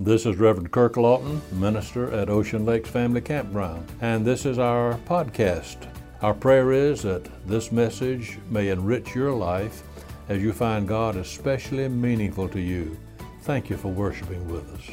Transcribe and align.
This 0.00 0.24
is 0.24 0.38
Reverend 0.38 0.70
Kirk 0.70 0.96
Lawton, 0.96 1.42
minister 1.52 2.10
at 2.12 2.30
Ocean 2.30 2.64
Lakes 2.64 2.88
Family 2.88 3.20
Campground, 3.20 3.86
and 4.00 4.24
this 4.24 4.46
is 4.46 4.58
our 4.58 4.94
podcast. 5.04 5.86
Our 6.22 6.32
prayer 6.32 6.72
is 6.72 7.02
that 7.02 7.28
this 7.46 7.70
message 7.70 8.38
may 8.48 8.70
enrich 8.70 9.14
your 9.14 9.32
life 9.32 9.82
as 10.30 10.40
you 10.40 10.54
find 10.54 10.88
God 10.88 11.16
especially 11.16 11.88
meaningful 11.88 12.48
to 12.48 12.58
you. 12.58 12.96
Thank 13.42 13.68
you 13.68 13.76
for 13.76 13.88
worshiping 13.88 14.48
with 14.48 14.66
us. 14.72 14.90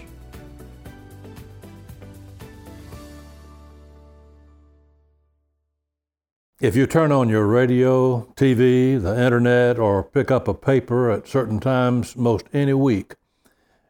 If 6.60 6.76
you 6.76 6.86
turn 6.86 7.14
on 7.14 7.30
your 7.30 7.48
radio, 7.48 8.28
TV, 8.36 9.02
the 9.02 9.18
internet, 9.18 9.80
or 9.80 10.04
pick 10.04 10.30
up 10.30 10.50
a 10.50 10.54
paper 10.54 11.10
at 11.10 11.26
certain 11.26 11.62
times 11.62 12.18
most 12.18 12.48
any 12.52 12.74
week, 12.74 13.16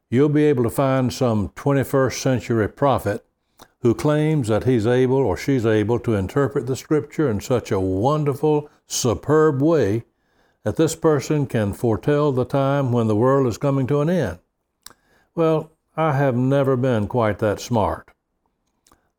you'll 0.09 0.29
be 0.29 0.45
able 0.45 0.63
to 0.63 0.69
find 0.69 1.13
some 1.13 1.49
21st 1.49 2.19
century 2.19 2.67
prophet 2.67 3.25
who 3.81 3.93
claims 3.93 4.47
that 4.47 4.65
he's 4.65 4.87
able 4.87 5.17
or 5.17 5.37
she's 5.37 5.65
able 5.65 5.99
to 5.99 6.15
interpret 6.15 6.67
the 6.67 6.75
scripture 6.75 7.29
in 7.29 7.39
such 7.39 7.71
a 7.71 7.79
wonderful, 7.79 8.69
superb 8.87 9.61
way 9.61 10.03
that 10.63 10.75
this 10.75 10.95
person 10.95 11.45
can 11.45 11.73
foretell 11.73 12.31
the 12.31 12.45
time 12.45 12.91
when 12.91 13.07
the 13.07 13.15
world 13.15 13.47
is 13.47 13.57
coming 13.57 13.87
to 13.87 14.01
an 14.01 14.09
end. 14.09 14.39
Well, 15.35 15.71
I 15.95 16.13
have 16.13 16.35
never 16.35 16.75
been 16.75 17.07
quite 17.07 17.39
that 17.39 17.61
smart. 17.61 18.09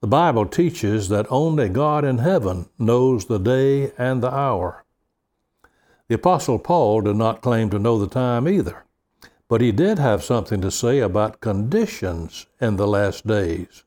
The 0.00 0.06
Bible 0.06 0.46
teaches 0.46 1.08
that 1.08 1.26
only 1.30 1.68
God 1.68 2.04
in 2.04 2.18
heaven 2.18 2.68
knows 2.78 3.26
the 3.26 3.38
day 3.38 3.92
and 3.96 4.22
the 4.22 4.32
hour. 4.32 4.84
The 6.08 6.14
Apostle 6.16 6.58
Paul 6.58 7.02
did 7.02 7.16
not 7.16 7.42
claim 7.42 7.70
to 7.70 7.78
know 7.78 7.98
the 7.98 8.08
time 8.08 8.48
either. 8.48 8.84
But 9.50 9.60
he 9.60 9.72
did 9.72 9.98
have 9.98 10.22
something 10.22 10.60
to 10.60 10.70
say 10.70 11.00
about 11.00 11.40
conditions 11.40 12.46
in 12.60 12.76
the 12.76 12.86
last 12.86 13.26
days. 13.26 13.82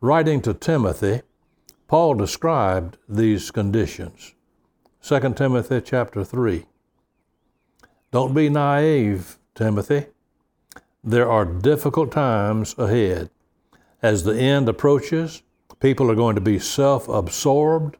Writing 0.00 0.40
to 0.40 0.54
Timothy, 0.54 1.20
Paul 1.86 2.14
described 2.14 2.96
these 3.06 3.50
conditions. 3.50 4.34
2 5.02 5.34
Timothy 5.34 5.82
chapter 5.82 6.24
3. 6.24 6.64
Don't 8.10 8.32
be 8.32 8.48
naive, 8.48 9.38
Timothy. 9.54 10.06
There 11.04 11.30
are 11.30 11.44
difficult 11.44 12.10
times 12.10 12.74
ahead. 12.78 13.28
As 14.00 14.24
the 14.24 14.34
end 14.34 14.66
approaches, 14.66 15.42
people 15.80 16.10
are 16.10 16.14
going 16.14 16.36
to 16.36 16.40
be 16.40 16.58
self 16.58 17.06
absorbed, 17.06 17.98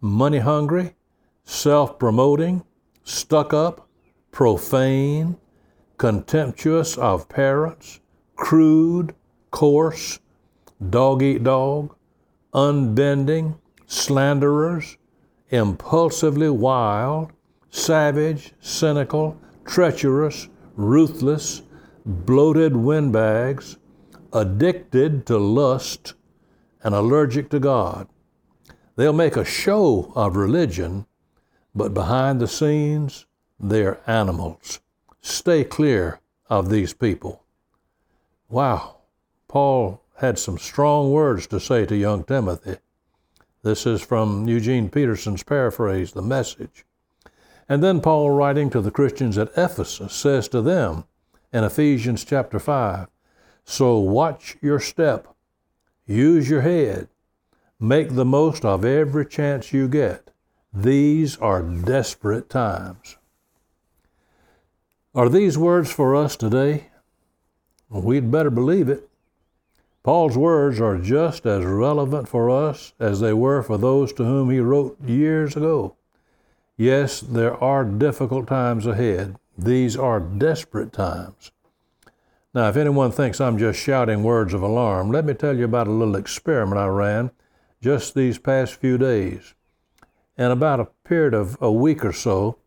money 0.00 0.38
hungry, 0.38 0.94
self 1.42 1.98
promoting, 1.98 2.62
stuck 3.02 3.52
up, 3.52 3.88
profane, 4.30 5.36
contemptuous 6.00 6.96
of 6.96 7.28
parents, 7.28 8.00
crude, 8.34 9.14
coarse, 9.50 10.18
dog 10.88 11.22
eat 11.22 11.44
dog, 11.44 11.94
unbending, 12.54 13.54
slanderers, 13.86 14.96
impulsively 15.50 16.48
wild, 16.48 17.30
savage, 17.68 18.54
cynical, 18.62 19.38
treacherous, 19.66 20.48
ruthless, 20.74 21.60
bloated 22.06 22.74
windbags, 22.74 23.76
addicted 24.32 25.26
to 25.26 25.36
lust, 25.36 26.14
and 26.82 26.94
allergic 26.94 27.50
to 27.50 27.60
God. 27.60 28.08
They'll 28.96 29.12
make 29.12 29.36
a 29.36 29.44
show 29.44 30.14
of 30.16 30.34
religion, 30.34 31.04
but 31.74 31.92
behind 31.92 32.40
the 32.40 32.48
scenes, 32.48 33.26
they're 33.58 34.00
animals. 34.06 34.80
Stay 35.22 35.64
clear 35.64 36.20
of 36.48 36.70
these 36.70 36.94
people. 36.94 37.44
Wow, 38.48 38.96
Paul 39.48 40.02
had 40.16 40.38
some 40.38 40.58
strong 40.58 41.12
words 41.12 41.46
to 41.48 41.60
say 41.60 41.86
to 41.86 41.96
young 41.96 42.24
Timothy. 42.24 42.76
This 43.62 43.86
is 43.86 44.00
from 44.00 44.48
Eugene 44.48 44.88
Peterson's 44.88 45.42
paraphrase, 45.42 46.12
The 46.12 46.22
Message. 46.22 46.84
And 47.68 47.84
then 47.84 48.00
Paul, 48.00 48.30
writing 48.30 48.70
to 48.70 48.80
the 48.80 48.90
Christians 48.90 49.36
at 49.38 49.52
Ephesus, 49.56 50.12
says 50.12 50.48
to 50.48 50.62
them 50.62 51.04
in 51.52 51.64
Ephesians 51.64 52.24
chapter 52.24 52.58
5 52.58 53.06
So 53.64 53.98
watch 53.98 54.56
your 54.62 54.80
step, 54.80 55.28
use 56.06 56.48
your 56.48 56.62
head, 56.62 57.08
make 57.78 58.14
the 58.14 58.24
most 58.24 58.64
of 58.64 58.84
every 58.84 59.26
chance 59.26 59.72
you 59.72 59.86
get. 59.86 60.30
These 60.72 61.36
are 61.36 61.62
desperate 61.62 62.48
times. 62.48 63.16
Are 65.12 65.28
these 65.28 65.58
words 65.58 65.90
for 65.90 66.14
us 66.14 66.36
today? 66.36 66.86
Well, 67.88 68.02
We'd 68.02 68.30
better 68.30 68.50
believe 68.50 68.88
it. 68.88 69.08
Paul's 70.04 70.38
words 70.38 70.80
are 70.80 70.98
just 70.98 71.44
as 71.46 71.64
relevant 71.64 72.28
for 72.28 72.48
us 72.48 72.92
as 73.00 73.18
they 73.18 73.32
were 73.32 73.60
for 73.64 73.76
those 73.76 74.12
to 74.12 74.24
whom 74.24 74.50
he 74.50 74.60
wrote 74.60 75.00
years 75.04 75.56
ago. 75.56 75.96
Yes, 76.76 77.20
there 77.20 77.56
are 77.62 77.84
difficult 77.84 78.46
times 78.46 78.86
ahead. 78.86 79.34
These 79.58 79.96
are 79.96 80.20
desperate 80.20 80.92
times. 80.92 81.50
Now, 82.54 82.68
if 82.68 82.76
anyone 82.76 83.10
thinks 83.10 83.40
I'm 83.40 83.58
just 83.58 83.80
shouting 83.80 84.22
words 84.22 84.54
of 84.54 84.62
alarm, 84.62 85.10
let 85.10 85.24
me 85.24 85.34
tell 85.34 85.56
you 85.56 85.64
about 85.64 85.88
a 85.88 85.90
little 85.90 86.14
experiment 86.14 86.78
I 86.78 86.86
ran 86.86 87.32
just 87.82 88.14
these 88.14 88.38
past 88.38 88.76
few 88.76 88.96
days. 88.96 89.54
In 90.38 90.52
about 90.52 90.78
a 90.78 90.88
period 91.02 91.34
of 91.34 91.58
a 91.60 91.72
week 91.72 92.04
or 92.04 92.12
so, 92.12 92.59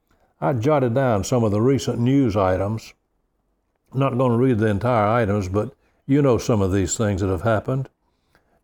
I 0.43 0.51
jotted 0.51 0.93
down 0.93 1.23
some 1.23 1.45
of 1.45 1.51
the 1.51 1.61
recent 1.61 1.99
news 1.99 2.35
items. 2.35 2.93
I'm 3.93 3.99
not 4.01 4.17
going 4.17 4.33
to 4.33 4.37
read 4.37 4.57
the 4.57 4.67
entire 4.67 5.07
items, 5.07 5.47
but 5.47 5.73
you 6.05 6.21
know 6.21 6.37
some 6.37 6.61
of 6.61 6.73
these 6.73 6.97
things 6.97 7.21
that 7.21 7.29
have 7.29 7.43
happened. 7.43 7.87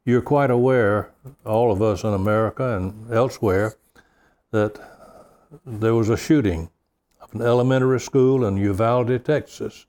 You're 0.03 0.21
quite 0.21 0.51
aware, 0.51 1.11
all 1.45 1.71
of 1.71 1.81
us 1.81 2.03
in 2.03 2.13
America 2.13 2.75
and 2.75 3.09
elsewhere, 3.13 3.75
that 4.51 4.77
there 5.65 5.95
was 5.95 6.09
a 6.09 6.17
shooting 6.17 6.69
of 7.21 7.33
an 7.33 7.41
elementary 7.41 8.01
school 8.01 8.43
in 8.43 8.57
Uvalde, 8.57 9.23
Texas, 9.23 9.85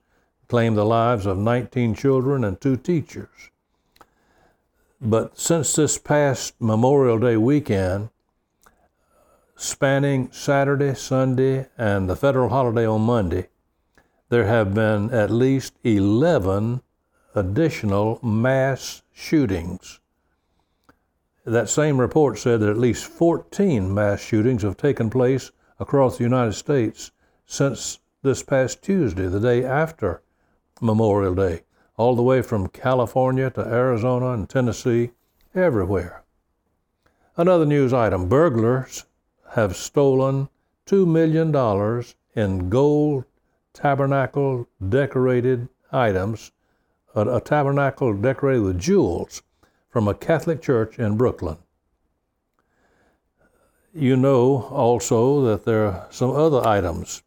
claimed 0.47 0.77
the 0.77 0.87
lives 0.87 1.27
of 1.27 1.39
19 1.39 1.97
children 1.97 2.45
and 2.45 2.61
two 2.61 2.77
teachers. 2.77 3.51
But 5.01 5.37
since 5.37 5.75
this 5.75 5.99
past 5.99 6.55
Memorial 6.61 7.19
Day 7.19 7.37
weekend, 7.37 8.11
spanning 9.61 10.33
Saturday, 10.33 10.95
Sunday, 10.95 11.67
and 11.77 12.09
the 12.09 12.17
federal 12.17 12.49
holiday 12.49 12.87
on 12.87 13.03
Monday, 13.03 13.49
there 14.31 14.47
have 14.47 14.73
been 14.73 15.11
at 15.11 15.31
least 15.31 15.75
11 15.85 16.81
additional 17.35 18.19
mass 18.23 19.03
shootings. 19.13 20.01
That 21.45 21.69
same 21.69 22.01
report 22.01 22.39
said 22.39 22.61
that 22.61 22.71
at 22.71 22.79
least 22.79 23.05
14 23.05 23.93
mass 23.93 24.21
shootings 24.21 24.63
have 24.63 24.79
taken 24.79 25.11
place 25.11 25.51
across 25.79 26.17
the 26.17 26.25
United 26.25 26.55
States 26.55 27.11
since 27.45 27.99
this 28.23 28.43
past 28.43 28.83
Tuesday, 28.83 29.27
the 29.27 29.41
day 29.41 29.63
after 29.63 30.23
Memorial 30.81 31.35
Day, 31.35 31.65
all 31.99 32.17
the 32.17 32.23
way 32.23 32.41
from 32.41 32.69
California 32.69 33.51
to 33.51 33.61
Arizona 33.61 34.31
and 34.31 34.49
Tennessee, 34.49 35.11
everywhere. 35.55 36.25
Another 37.37 37.67
news 37.67 37.93
item 37.93 38.27
burglars 38.27 39.05
have 39.51 39.77
stolen 39.77 40.49
$2 40.87 41.07
million 41.07 41.55
in 42.35 42.69
gold 42.69 43.25
tabernacle 43.73 44.67
decorated 44.89 45.69
items, 45.93 46.53
a, 47.15 47.23
a, 47.23 47.41
tabernacle 47.41 48.15
decorated 48.15 48.63
with 48.63 48.79
jewels 48.79 49.43
from 49.89 50.07
a 50.07 50.15
Catholic 50.15 50.63
church 50.63 50.99
in 50.99 51.17
Brooklyn. 51.17 51.57
You 53.93 54.17
know 54.17 54.69
also 54.71 55.43
that 55.47 55.65
there 55.65 55.87
are 55.87 56.07
some 56.11 56.31
other 56.31 56.67
items. 56.67 57.23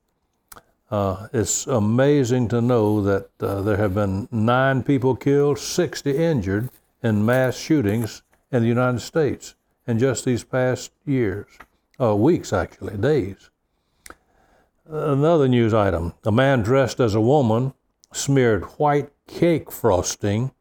Uh, 0.89 1.27
it's 1.33 1.67
amazing 1.67 2.47
to 2.49 2.61
know 2.61 3.01
that 3.01 3.29
uh, 3.41 3.61
there 3.61 3.77
have 3.77 3.95
been 3.95 4.29
nine 4.31 4.83
people 4.83 5.15
killed, 5.15 5.59
60 5.59 6.15
injured 6.15 6.69
in 7.01 7.25
mass 7.25 7.57
shootings 7.57 8.21
in 8.51 8.61
the 8.61 8.69
United 8.69 9.01
States 9.01 9.55
in 9.85 9.99
just 9.99 10.23
these 10.23 10.43
past 10.43 10.91
years 11.05 11.47
uh, 11.99 12.15
weeks 12.15 12.53
actually, 12.53 12.97
days. 12.97 13.49
Another 14.85 15.47
news 15.47 15.73
item 15.73 16.13
a 16.23 16.31
man 16.31 16.61
dressed 16.61 16.99
as 16.99 17.15
a 17.15 17.21
woman 17.21 17.73
smeared 18.11 18.63
white 18.77 19.09
cake 19.27 19.71
frosting 19.71 20.51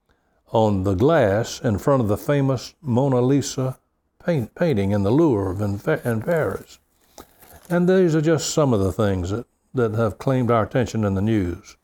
on 0.52 0.84
the 0.84 0.94
glass 0.94 1.60
in 1.60 1.78
front 1.78 2.02
of 2.02 2.08
the 2.08 2.16
famous 2.16 2.74
Mona 2.80 3.20
Lisa 3.20 3.78
paint, 4.24 4.54
painting 4.54 4.92
in 4.92 5.02
the 5.02 5.10
Louvre 5.10 5.64
in, 5.64 5.80
in 6.04 6.22
Paris. 6.22 6.78
And 7.68 7.88
these 7.88 8.14
are 8.14 8.20
just 8.20 8.50
some 8.50 8.72
of 8.72 8.80
the 8.80 8.92
things 8.92 9.30
that, 9.30 9.46
that 9.74 9.94
have 9.94 10.18
claimed 10.18 10.50
our 10.50 10.64
attention 10.64 11.04
in 11.04 11.14
the 11.14 11.22
news. 11.22 11.76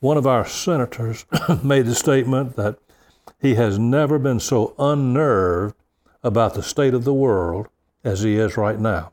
One 0.00 0.16
of 0.16 0.26
our 0.26 0.46
senators 0.46 1.26
made 1.62 1.86
the 1.86 1.94
statement 1.94 2.56
that 2.56 2.78
he 3.40 3.54
has 3.54 3.78
never 3.78 4.18
been 4.18 4.40
so 4.40 4.74
unnerved 4.78 5.76
about 6.22 6.54
the 6.54 6.62
state 6.62 6.94
of 6.94 7.04
the 7.04 7.14
world 7.14 7.68
as 8.04 8.22
he 8.22 8.36
is 8.36 8.56
right 8.56 8.78
now. 8.78 9.10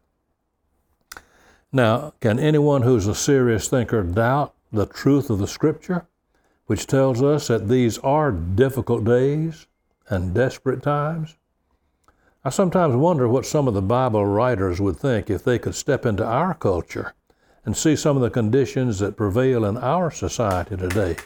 Now, 1.72 2.14
can 2.20 2.38
anyone 2.38 2.82
who's 2.84 3.08
a 3.08 3.16
serious 3.16 3.68
thinker 3.68 4.04
doubt 4.04 4.54
the 4.72 4.86
truth 4.86 5.30
of 5.30 5.40
the 5.40 5.48
Scripture, 5.48 6.06
which 6.66 6.88
tells 6.88 7.22
us 7.22 7.48
that 7.48 7.68
these 7.68 7.98
are 8.00 8.32
difficult 8.32 9.04
days 9.04 9.68
and 10.10 10.34
desperate 10.34 10.82
times. 10.82 11.36
I 12.44 12.50
sometimes 12.50 12.96
wonder 12.96 13.28
what 13.28 13.46
some 13.46 13.68
of 13.68 13.74
the 13.74 13.82
Bible 13.82 14.26
writers 14.26 14.82
would 14.82 14.98
think 14.98 15.30
if 15.30 15.44
they 15.44 15.60
could 15.60 15.76
step 15.76 16.06
into 16.06 16.26
our 16.26 16.54
culture 16.54 17.14
and 17.66 17.78
see 17.78 17.96
some 17.96 18.16
of 18.16 18.24
the 18.24 18.30
conditions 18.30 19.00
that 19.00 19.18
prevail 19.18 19.64
in 19.66 19.78
our 19.78 20.10
society 20.10 20.76
today. 20.76 21.18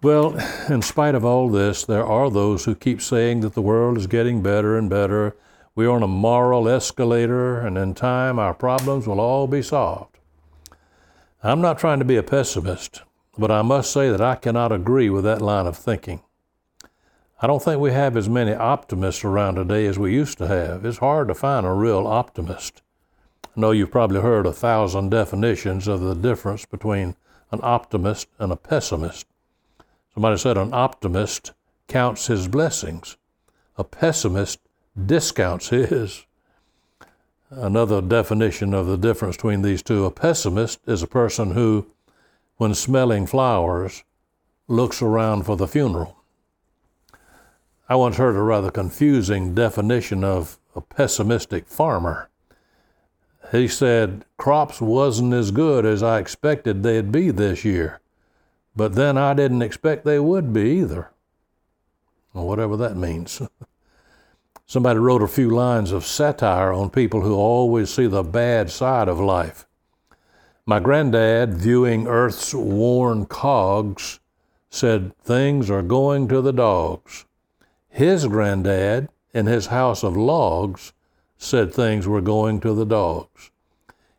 Well, 0.00 0.38
in 0.70 0.80
spite 0.82 1.14
of 1.14 1.24
all 1.24 1.50
this, 1.50 1.84
there 1.84 2.06
are 2.06 2.30
those 2.30 2.64
who 2.64 2.74
keep 2.74 3.02
saying 3.02 3.40
that 3.40 3.54
the 3.54 3.62
world 3.62 3.98
is 3.98 4.06
getting 4.06 4.42
better 4.42 4.78
and 4.78 4.88
better. 4.88 5.36
We're 5.78 5.90
on 5.90 6.02
a 6.02 6.08
moral 6.08 6.68
escalator, 6.68 7.60
and 7.60 7.78
in 7.78 7.94
time 7.94 8.40
our 8.40 8.52
problems 8.52 9.06
will 9.06 9.20
all 9.20 9.46
be 9.46 9.62
solved. 9.62 10.18
I'm 11.40 11.60
not 11.60 11.78
trying 11.78 12.00
to 12.00 12.04
be 12.04 12.16
a 12.16 12.22
pessimist, 12.24 13.02
but 13.38 13.52
I 13.52 13.62
must 13.62 13.92
say 13.92 14.10
that 14.10 14.20
I 14.20 14.34
cannot 14.34 14.72
agree 14.72 15.08
with 15.08 15.22
that 15.22 15.40
line 15.40 15.66
of 15.68 15.76
thinking. 15.76 16.20
I 17.40 17.46
don't 17.46 17.62
think 17.62 17.80
we 17.80 17.92
have 17.92 18.16
as 18.16 18.28
many 18.28 18.52
optimists 18.54 19.22
around 19.22 19.54
today 19.54 19.86
as 19.86 20.00
we 20.00 20.12
used 20.12 20.36
to 20.38 20.48
have. 20.48 20.84
It's 20.84 20.98
hard 20.98 21.28
to 21.28 21.34
find 21.36 21.64
a 21.64 21.70
real 21.70 22.08
optimist. 22.08 22.82
I 23.44 23.60
know 23.60 23.70
you've 23.70 23.92
probably 23.92 24.20
heard 24.20 24.46
a 24.46 24.52
thousand 24.52 25.10
definitions 25.10 25.86
of 25.86 26.00
the 26.00 26.14
difference 26.14 26.66
between 26.66 27.14
an 27.52 27.60
optimist 27.62 28.26
and 28.40 28.50
a 28.50 28.56
pessimist. 28.56 29.28
Somebody 30.12 30.38
said 30.38 30.58
an 30.58 30.74
optimist 30.74 31.52
counts 31.86 32.26
his 32.26 32.48
blessings, 32.48 33.16
a 33.76 33.84
pessimist 33.84 34.58
discounts 35.06 35.68
his. 35.68 36.24
Another 37.50 38.02
definition 38.02 38.74
of 38.74 38.86
the 38.86 38.98
difference 38.98 39.36
between 39.36 39.62
these 39.62 39.82
two 39.82 40.04
a 40.04 40.10
pessimist 40.10 40.80
is 40.86 41.02
a 41.02 41.06
person 41.06 41.52
who, 41.52 41.86
when 42.56 42.74
smelling 42.74 43.26
flowers, 43.26 44.04
looks 44.66 45.00
around 45.00 45.44
for 45.44 45.56
the 45.56 45.66
funeral. 45.66 46.18
I 47.88 47.96
once 47.96 48.18
heard 48.18 48.36
a 48.36 48.42
rather 48.42 48.70
confusing 48.70 49.54
definition 49.54 50.22
of 50.22 50.58
a 50.76 50.82
pessimistic 50.82 51.66
farmer. 51.66 52.28
He 53.50 53.66
said 53.66 54.26
crops 54.36 54.80
wasn't 54.80 55.32
as 55.32 55.50
good 55.50 55.86
as 55.86 56.02
I 56.02 56.18
expected 56.18 56.82
they'd 56.82 57.10
be 57.10 57.30
this 57.30 57.64
year, 57.64 58.00
but 58.76 58.94
then 58.94 59.16
I 59.16 59.32
didn't 59.32 59.62
expect 59.62 60.04
they 60.04 60.18
would 60.18 60.52
be 60.52 60.80
either. 60.80 61.10
Whatever 62.32 62.76
that 62.76 62.96
means. 62.96 63.40
Somebody 64.68 64.98
wrote 64.98 65.22
a 65.22 65.28
few 65.28 65.48
lines 65.48 65.92
of 65.92 66.04
satire 66.04 66.74
on 66.74 66.90
people 66.90 67.22
who 67.22 67.34
always 67.34 67.88
see 67.88 68.06
the 68.06 68.22
bad 68.22 68.68
side 68.70 69.08
of 69.08 69.18
life. 69.18 69.66
My 70.66 70.78
granddad, 70.78 71.54
viewing 71.54 72.06
Earth's 72.06 72.52
worn 72.52 73.24
cogs, 73.24 74.20
said, 74.68 75.16
Things 75.22 75.70
are 75.70 75.80
going 75.80 76.28
to 76.28 76.42
the 76.42 76.52
dogs. 76.52 77.24
His 77.88 78.26
granddad, 78.26 79.08
in 79.32 79.46
his 79.46 79.68
house 79.68 80.04
of 80.04 80.18
logs, 80.18 80.92
said 81.38 81.72
things 81.72 82.06
were 82.06 82.20
going 82.20 82.60
to 82.60 82.74
the 82.74 82.84
dogs. 82.84 83.50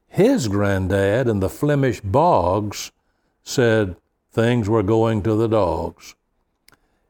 His 0.08 0.48
granddad 0.48 1.28
in 1.28 1.42
the 1.42 1.50
Flemish 1.50 2.02
bogs 2.02 2.92
said 3.44 3.98
things 4.32 4.68
were 4.68 4.82
going 4.82 5.22
to 5.22 5.36
the 5.36 5.48
dogs. 5.48 6.16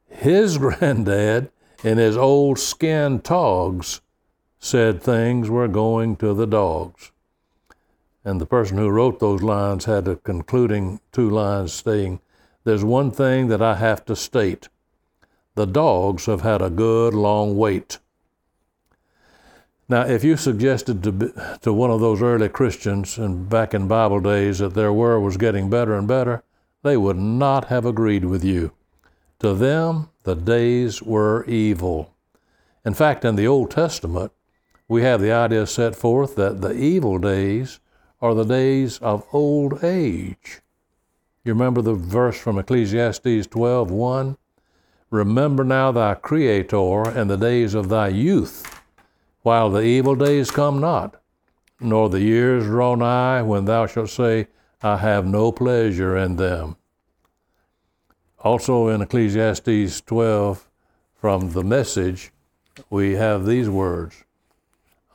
His 0.09 0.57
granddad 0.65 1.51
in 1.83 1.97
his 1.97 2.17
old 2.17 2.59
skin 2.59 3.19
togs 3.19 4.01
said 4.59 5.01
things 5.01 5.49
were 5.49 5.67
going 5.67 6.15
to 6.17 6.33
the 6.33 6.47
dogs. 6.47 7.11
And 8.25 8.41
the 8.41 8.45
person 8.45 8.77
who 8.77 8.89
wrote 8.89 9.19
those 9.19 9.41
lines 9.41 9.85
had 9.85 10.07
a 10.07 10.17
concluding 10.17 10.99
two 11.11 11.29
lines 11.29 11.73
saying, 11.73 12.19
There's 12.65 12.83
one 12.83 13.11
thing 13.11 13.47
that 13.47 13.61
I 13.61 13.75
have 13.75 14.03
to 14.05 14.15
state 14.15 14.67
the 15.55 15.65
dogs 15.65 16.25
have 16.25 16.39
had 16.39 16.61
a 16.61 16.69
good 16.69 17.13
long 17.13 17.57
wait. 17.57 17.99
Now, 19.89 20.03
if 20.03 20.23
you 20.23 20.37
suggested 20.37 21.03
to, 21.03 21.57
to 21.61 21.73
one 21.73 21.91
of 21.91 21.99
those 21.99 22.21
early 22.21 22.47
Christians 22.47 23.17
and 23.17 23.49
back 23.49 23.73
in 23.73 23.87
Bible 23.87 24.21
days 24.21 24.59
that 24.59 24.73
their 24.73 24.93
world 24.93 25.21
was 25.23 25.35
getting 25.35 25.69
better 25.69 25.95
and 25.97 26.07
better, 26.07 26.43
they 26.83 26.95
would 26.95 27.17
not 27.17 27.65
have 27.65 27.85
agreed 27.85 28.23
with 28.23 28.41
you. 28.41 28.71
To 29.39 29.53
them, 29.53 30.09
the 30.24 30.36
days 30.36 31.01
were 31.01 31.45
evil. 31.45 32.13
In 32.86 32.94
fact, 32.94 33.24
in 33.24 33.38
the 33.38 33.47
Old 33.47 33.71
Testament, 33.71 34.33
we 34.89 35.01
have 35.03 35.21
the 35.21 35.31
idea 35.31 35.65
set 35.65 35.95
forth 35.95 36.36
that 36.36 36.59
the 36.59 36.74
evil 36.74 37.19
days 37.19 37.80
are 38.21 38.33
the 38.33 38.44
days 38.44 38.97
of 39.00 39.25
old 39.31 39.81
age. 39.83 40.59
You 41.45 41.53
remember 41.53 41.81
the 41.81 41.94
verse 41.94 42.38
from 42.38 42.59
Ecclesiastes 42.59 43.47
12 43.47 43.89
1? 43.89 44.38
Remember 45.09 45.63
now 45.63 45.91
thy 45.94 46.15
Creator 46.15 47.09
and 47.09 47.30
the 47.30 47.38
days 47.38 47.74
of 47.74 47.88
thy 47.88 48.09
youth, 48.09 48.81
while 49.41 49.69
the 49.69 49.81
evil 49.81 50.15
days 50.15 50.51
come 50.51 50.80
not, 50.81 51.21
nor 51.80 52.09
the 52.09 52.21
years 52.21 52.65
draw 52.65 52.94
nigh 52.95 53.41
when 53.41 53.65
thou 53.65 53.88
shalt 53.88 54.09
say, 54.09 54.47
I 54.81 54.97
have 54.97 55.25
no 55.25 55.51
pleasure 55.53 56.18
in 56.18 56.36
them. 56.36 56.75
Also 58.41 58.88
in 58.88 59.01
Ecclesiastes 59.01 60.01
12, 60.01 60.69
from 61.15 61.51
the 61.51 61.63
message, 61.63 62.31
we 62.89 63.13
have 63.13 63.45
these 63.45 63.69
words 63.69 64.24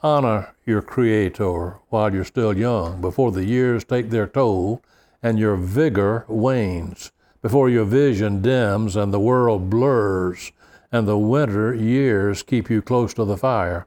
Honor 0.02 0.54
your 0.66 0.82
Creator 0.82 1.78
while 1.88 2.12
you're 2.12 2.24
still 2.24 2.56
young, 2.56 3.00
before 3.00 3.32
the 3.32 3.44
years 3.44 3.84
take 3.84 4.10
their 4.10 4.26
toll 4.26 4.82
and 5.22 5.38
your 5.38 5.56
vigor 5.56 6.24
wanes 6.28 7.12
before 7.44 7.68
your 7.68 7.84
vision 7.84 8.40
dims 8.40 8.96
and 8.96 9.12
the 9.12 9.20
world 9.20 9.68
blurs 9.68 10.50
and 10.90 11.06
the 11.06 11.18
winter 11.18 11.74
years 11.74 12.42
keep 12.42 12.70
you 12.70 12.80
close 12.80 13.12
to 13.12 13.22
the 13.26 13.36
fire. 13.36 13.86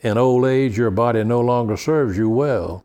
In 0.00 0.18
old 0.18 0.44
age, 0.44 0.76
your 0.76 0.90
body 0.90 1.22
no 1.22 1.40
longer 1.40 1.76
serves 1.76 2.18
you 2.18 2.28
well. 2.28 2.84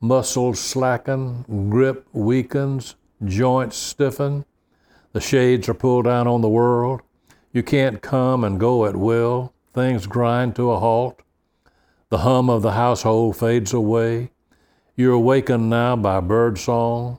Muscles 0.00 0.58
slacken, 0.58 1.44
grip 1.70 2.04
weakens, 2.12 2.96
joints 3.24 3.76
stiffen. 3.76 4.44
The 5.16 5.22
shades 5.22 5.66
are 5.70 5.72
pulled 5.72 6.04
down 6.04 6.26
on 6.26 6.42
the 6.42 6.48
world. 6.50 7.00
You 7.50 7.62
can't 7.62 8.02
come 8.02 8.44
and 8.44 8.60
go 8.60 8.84
at 8.84 8.94
will. 8.94 9.54
Things 9.72 10.06
grind 10.06 10.54
to 10.56 10.70
a 10.70 10.78
halt. 10.78 11.22
The 12.10 12.18
hum 12.18 12.50
of 12.50 12.60
the 12.60 12.72
household 12.72 13.34
fades 13.34 13.72
away. 13.72 14.30
You're 14.94 15.14
awakened 15.14 15.70
now 15.70 15.96
by 15.96 16.20
bird 16.20 16.58
song, 16.58 17.18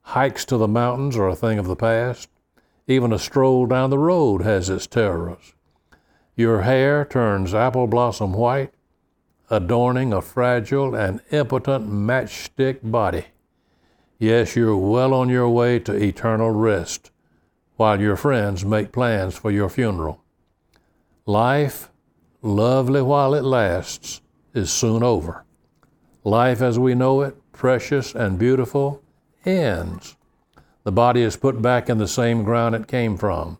Hikes 0.00 0.46
to 0.46 0.56
the 0.56 0.66
mountains 0.66 1.18
are 1.18 1.28
a 1.28 1.36
thing 1.36 1.58
of 1.58 1.66
the 1.66 1.76
past. 1.76 2.30
Even 2.86 3.12
a 3.12 3.18
stroll 3.18 3.66
down 3.66 3.90
the 3.90 3.98
road 3.98 4.40
has 4.40 4.70
its 4.70 4.86
terrors. 4.86 5.52
Your 6.34 6.62
hair 6.62 7.04
turns 7.04 7.52
apple 7.52 7.88
blossom 7.88 8.32
white, 8.32 8.72
adorning 9.50 10.14
a 10.14 10.22
fragile 10.22 10.94
and 10.94 11.20
impotent 11.30 11.90
matchstick 11.90 12.78
body. 12.82 13.26
Yes, 14.18 14.56
you're 14.56 14.74
well 14.74 15.12
on 15.12 15.28
your 15.28 15.50
way 15.50 15.78
to 15.80 15.92
eternal 15.92 16.52
rest, 16.52 17.10
while 17.78 18.00
your 18.00 18.16
friends 18.16 18.64
make 18.64 18.90
plans 18.90 19.38
for 19.38 19.52
your 19.52 19.68
funeral. 19.68 20.20
Life, 21.26 21.90
lovely 22.42 23.00
while 23.00 23.34
it 23.34 23.44
lasts, 23.44 24.20
is 24.52 24.72
soon 24.72 25.04
over. 25.04 25.44
Life 26.24 26.60
as 26.60 26.76
we 26.76 26.96
know 26.96 27.20
it, 27.20 27.36
precious 27.52 28.16
and 28.16 28.36
beautiful, 28.36 29.00
ends. 29.44 30.16
The 30.82 30.90
body 30.90 31.22
is 31.22 31.36
put 31.36 31.62
back 31.62 31.88
in 31.88 31.98
the 31.98 32.08
same 32.08 32.42
ground 32.42 32.74
it 32.74 32.88
came 32.88 33.16
from. 33.16 33.58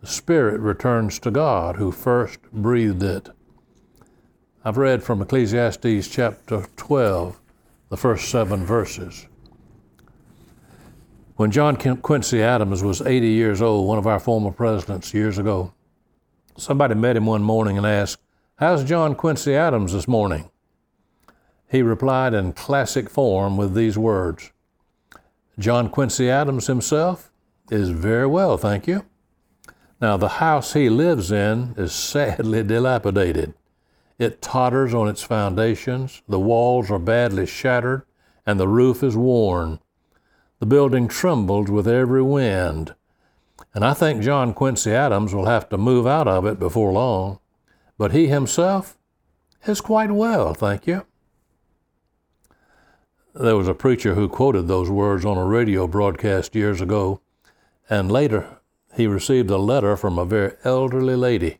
The 0.00 0.08
spirit 0.08 0.60
returns 0.60 1.20
to 1.20 1.30
God 1.30 1.76
who 1.76 1.92
first 1.92 2.40
breathed 2.50 3.04
it. 3.04 3.28
I've 4.64 4.76
read 4.76 5.04
from 5.04 5.22
Ecclesiastes 5.22 6.08
chapter 6.08 6.66
12, 6.76 7.38
the 7.90 7.96
first 7.96 8.28
seven 8.28 8.64
verses. 8.64 9.28
When 11.36 11.50
John 11.50 11.76
Quincy 11.76 12.42
Adams 12.42 12.82
was 12.82 13.00
80 13.00 13.26
years 13.26 13.62
old, 13.62 13.88
one 13.88 13.96
of 13.96 14.06
our 14.06 14.20
former 14.20 14.50
presidents 14.50 15.14
years 15.14 15.38
ago, 15.38 15.72
somebody 16.58 16.94
met 16.94 17.16
him 17.16 17.24
one 17.24 17.42
morning 17.42 17.78
and 17.78 17.86
asked, 17.86 18.18
How's 18.56 18.84
John 18.84 19.14
Quincy 19.14 19.54
Adams 19.54 19.94
this 19.94 20.06
morning? 20.06 20.50
He 21.70 21.80
replied 21.80 22.34
in 22.34 22.52
classic 22.52 23.08
form 23.08 23.56
with 23.56 23.74
these 23.74 23.96
words 23.96 24.52
John 25.58 25.88
Quincy 25.88 26.28
Adams 26.28 26.66
himself 26.66 27.30
is 27.70 27.88
very 27.88 28.26
well, 28.26 28.58
thank 28.58 28.86
you. 28.86 29.06
Now, 30.02 30.18
the 30.18 30.28
house 30.28 30.74
he 30.74 30.90
lives 30.90 31.32
in 31.32 31.74
is 31.78 31.92
sadly 31.92 32.62
dilapidated. 32.64 33.54
It 34.18 34.42
totters 34.42 34.92
on 34.92 35.08
its 35.08 35.22
foundations, 35.22 36.20
the 36.28 36.38
walls 36.38 36.90
are 36.90 36.98
badly 36.98 37.46
shattered, 37.46 38.02
and 38.44 38.60
the 38.60 38.68
roof 38.68 39.02
is 39.02 39.16
worn. 39.16 39.78
The 40.62 40.66
building 40.66 41.08
trembles 41.08 41.72
with 41.72 41.88
every 41.88 42.22
wind. 42.22 42.94
And 43.74 43.84
I 43.84 43.94
think 43.94 44.22
John 44.22 44.54
Quincy 44.54 44.92
Adams 44.92 45.34
will 45.34 45.46
have 45.46 45.68
to 45.70 45.76
move 45.76 46.06
out 46.06 46.28
of 46.28 46.46
it 46.46 46.60
before 46.60 46.92
long. 46.92 47.40
But 47.98 48.12
he 48.12 48.28
himself 48.28 48.96
is 49.66 49.80
quite 49.80 50.12
well, 50.12 50.54
thank 50.54 50.86
you. 50.86 51.04
There 53.34 53.56
was 53.56 53.66
a 53.66 53.74
preacher 53.74 54.14
who 54.14 54.28
quoted 54.28 54.68
those 54.68 54.88
words 54.88 55.24
on 55.24 55.36
a 55.36 55.44
radio 55.44 55.88
broadcast 55.88 56.54
years 56.54 56.80
ago, 56.80 57.20
and 57.90 58.12
later 58.12 58.58
he 58.94 59.08
received 59.08 59.50
a 59.50 59.58
letter 59.58 59.96
from 59.96 60.16
a 60.16 60.24
very 60.24 60.52
elderly 60.62 61.16
lady. 61.16 61.58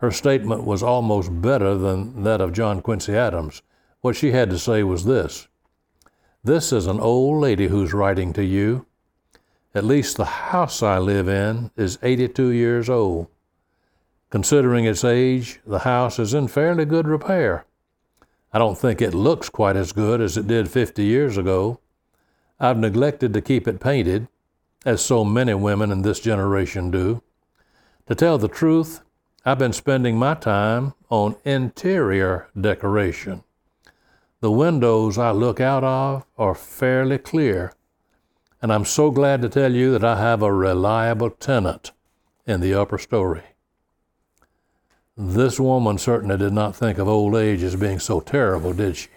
Her 0.00 0.10
statement 0.10 0.64
was 0.64 0.82
almost 0.82 1.40
better 1.40 1.78
than 1.78 2.24
that 2.24 2.42
of 2.42 2.52
John 2.52 2.82
Quincy 2.82 3.16
Adams. 3.16 3.62
What 4.02 4.16
she 4.16 4.32
had 4.32 4.50
to 4.50 4.58
say 4.58 4.82
was 4.82 5.06
this 5.06 5.48
This 6.44 6.72
is 6.72 6.86
an 6.86 7.00
old 7.00 7.40
lady 7.40 7.66
who's 7.66 7.92
writing 7.92 8.32
to 8.34 8.44
you. 8.44 8.86
At 9.74 9.84
least 9.84 10.16
the 10.16 10.24
house 10.24 10.84
I 10.84 10.98
live 10.98 11.28
in 11.28 11.72
is 11.76 11.98
82 12.00 12.50
years 12.50 12.88
old. 12.88 13.26
Considering 14.30 14.84
its 14.84 15.04
age, 15.04 15.58
the 15.66 15.80
house 15.80 16.20
is 16.20 16.34
in 16.34 16.46
fairly 16.46 16.84
good 16.84 17.08
repair. 17.08 17.66
I 18.52 18.58
don't 18.58 18.78
think 18.78 19.02
it 19.02 19.14
looks 19.14 19.48
quite 19.48 19.76
as 19.76 19.92
good 19.92 20.20
as 20.20 20.36
it 20.36 20.46
did 20.46 20.70
50 20.70 21.02
years 21.02 21.36
ago. 21.36 21.80
I've 22.60 22.78
neglected 22.78 23.34
to 23.34 23.42
keep 23.42 23.66
it 23.66 23.80
painted, 23.80 24.28
as 24.86 25.04
so 25.04 25.24
many 25.24 25.54
women 25.54 25.90
in 25.90 26.02
this 26.02 26.20
generation 26.20 26.92
do. 26.92 27.20
To 28.06 28.14
tell 28.14 28.38
the 28.38 28.48
truth, 28.48 29.02
I've 29.44 29.58
been 29.58 29.72
spending 29.72 30.16
my 30.16 30.34
time 30.34 30.94
on 31.10 31.36
interior 31.44 32.48
decoration. 32.58 33.42
The 34.40 34.50
windows 34.52 35.18
I 35.18 35.32
look 35.32 35.60
out 35.60 35.82
of 35.82 36.24
are 36.36 36.54
fairly 36.54 37.18
clear, 37.18 37.72
and 38.62 38.72
I'm 38.72 38.84
so 38.84 39.10
glad 39.10 39.42
to 39.42 39.48
tell 39.48 39.74
you 39.74 39.90
that 39.92 40.04
I 40.04 40.16
have 40.16 40.42
a 40.42 40.52
reliable 40.52 41.30
tenant 41.30 41.90
in 42.46 42.60
the 42.60 42.72
upper 42.72 42.98
story. 42.98 43.42
This 45.16 45.58
woman 45.58 45.98
certainly 45.98 46.36
did 46.36 46.52
not 46.52 46.76
think 46.76 46.98
of 46.98 47.08
old 47.08 47.34
age 47.34 47.64
as 47.64 47.74
being 47.74 47.98
so 47.98 48.20
terrible, 48.20 48.72
did 48.72 48.96
she? 48.96 49.08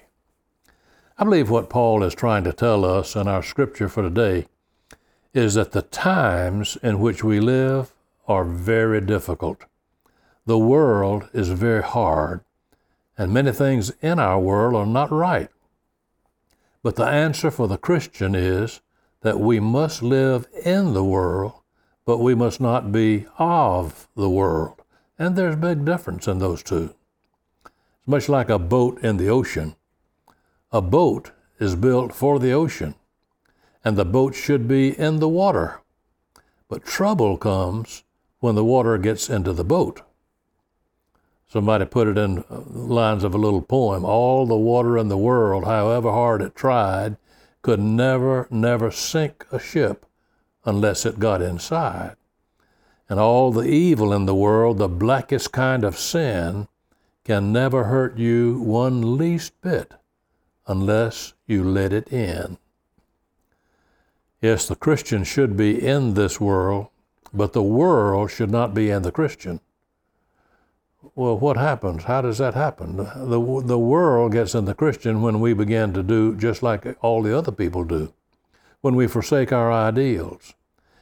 I 1.19 1.23
believe 1.23 1.51
what 1.51 1.69
Paul 1.69 2.03
is 2.03 2.15
trying 2.15 2.43
to 2.45 2.53
tell 2.53 2.83
us 2.83 3.15
in 3.15 3.27
our 3.27 3.43
scripture 3.43 3.87
for 3.87 4.01
today 4.01 4.47
is 5.35 5.53
that 5.53 5.71
the 5.71 5.83
times 5.83 6.79
in 6.81 6.99
which 6.99 7.23
we 7.23 7.39
live 7.39 7.93
are 8.27 8.43
very 8.43 8.99
difficult. 8.99 9.65
The 10.47 10.57
world 10.57 11.29
is 11.31 11.49
very 11.49 11.83
hard, 11.83 12.41
and 13.21 13.31
many 13.31 13.51
things 13.51 13.91
in 14.01 14.17
our 14.17 14.39
world 14.39 14.73
are 14.73 14.83
not 14.83 15.11
right. 15.11 15.51
But 16.81 16.95
the 16.95 17.05
answer 17.05 17.51
for 17.51 17.67
the 17.67 17.77
Christian 17.77 18.33
is 18.33 18.81
that 19.21 19.39
we 19.39 19.59
must 19.59 20.01
live 20.01 20.47
in 20.65 20.95
the 20.95 21.03
world, 21.03 21.53
but 22.03 22.17
we 22.17 22.33
must 22.33 22.59
not 22.59 22.91
be 22.91 23.27
of 23.37 24.07
the 24.15 24.27
world. 24.27 24.81
And 25.19 25.35
there's 25.35 25.53
a 25.53 25.67
big 25.69 25.85
difference 25.85 26.27
in 26.27 26.39
those 26.39 26.63
two. 26.63 26.95
It's 27.63 28.07
much 28.07 28.27
like 28.27 28.49
a 28.49 28.57
boat 28.57 28.97
in 29.03 29.17
the 29.17 29.29
ocean. 29.29 29.75
A 30.71 30.81
boat 30.81 31.29
is 31.59 31.75
built 31.75 32.15
for 32.15 32.39
the 32.39 32.53
ocean, 32.53 32.95
and 33.85 33.97
the 33.97 34.03
boat 34.03 34.33
should 34.33 34.67
be 34.67 34.97
in 34.97 35.19
the 35.19 35.29
water. 35.29 35.79
But 36.67 36.85
trouble 36.85 37.37
comes 37.37 38.03
when 38.39 38.55
the 38.55 38.65
water 38.65 38.97
gets 38.97 39.29
into 39.29 39.53
the 39.53 39.63
boat. 39.63 40.01
Somebody 41.51 41.83
put 41.83 42.07
it 42.07 42.17
in 42.17 42.45
lines 42.49 43.25
of 43.25 43.35
a 43.35 43.37
little 43.37 43.61
poem. 43.61 44.05
All 44.05 44.45
the 44.45 44.55
water 44.55 44.97
in 44.97 45.09
the 45.09 45.17
world, 45.17 45.65
however 45.65 46.09
hard 46.09 46.41
it 46.41 46.55
tried, 46.55 47.17
could 47.61 47.81
never, 47.81 48.47
never 48.49 48.89
sink 48.89 49.45
a 49.51 49.59
ship 49.59 50.05
unless 50.63 51.05
it 51.05 51.19
got 51.19 51.41
inside. 51.41 52.15
And 53.09 53.19
all 53.19 53.51
the 53.51 53.67
evil 53.67 54.13
in 54.13 54.27
the 54.27 54.33
world, 54.33 54.77
the 54.77 54.87
blackest 54.87 55.51
kind 55.51 55.83
of 55.83 55.99
sin, 55.99 56.69
can 57.25 57.51
never 57.51 57.83
hurt 57.83 58.17
you 58.17 58.57
one 58.61 59.17
least 59.17 59.59
bit 59.59 59.95
unless 60.67 61.33
you 61.47 61.65
let 61.65 61.91
it 61.91 62.13
in. 62.13 62.59
Yes, 64.41 64.69
the 64.69 64.77
Christian 64.77 65.25
should 65.25 65.57
be 65.57 65.85
in 65.85 66.13
this 66.13 66.39
world, 66.39 66.87
but 67.33 67.51
the 67.51 67.61
world 67.61 68.31
should 68.31 68.51
not 68.51 68.73
be 68.73 68.89
in 68.89 69.01
the 69.01 69.11
Christian. 69.11 69.59
Well, 71.13 71.37
what 71.37 71.57
happens? 71.57 72.05
How 72.05 72.21
does 72.21 72.37
that 72.37 72.53
happen? 72.53 72.95
The, 72.95 73.63
the 73.65 73.79
world 73.79 74.31
gets 74.31 74.55
in 74.55 74.65
the 74.65 74.73
Christian 74.73 75.21
when 75.21 75.41
we 75.41 75.53
begin 75.53 75.93
to 75.93 76.03
do 76.03 76.35
just 76.35 76.63
like 76.63 76.97
all 77.03 77.21
the 77.21 77.37
other 77.37 77.51
people 77.51 77.83
do, 77.83 78.13
when 78.79 78.95
we 78.95 79.07
forsake 79.07 79.51
our 79.51 79.71
ideals, 79.71 80.53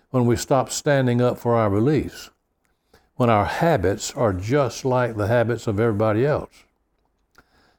when 0.09 0.25
we 0.25 0.35
stop 0.35 0.71
standing 0.71 1.21
up 1.21 1.37
for 1.37 1.55
our 1.55 1.69
beliefs, 1.69 2.31
when 3.17 3.29
our 3.29 3.45
habits 3.45 4.11
are 4.15 4.33
just 4.33 4.83
like 4.83 5.15
the 5.15 5.27
habits 5.27 5.67
of 5.67 5.79
everybody 5.79 6.25
else. 6.25 6.63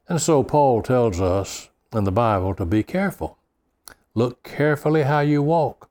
And 0.08 0.20
so 0.20 0.44
Paul 0.44 0.82
tells 0.82 1.20
us 1.20 1.68
in 1.92 2.04
the 2.04 2.12
Bible 2.12 2.54
to 2.54 2.64
be 2.64 2.84
careful. 2.84 3.38
Look 4.14 4.44
carefully 4.44 5.02
how 5.02 5.20
you 5.20 5.42
walk. 5.42 5.88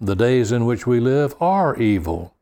The 0.00 0.16
days 0.16 0.50
in 0.50 0.66
which 0.66 0.86
we 0.86 0.98
live 0.98 1.34
are 1.40 1.76
evil, 1.76 2.34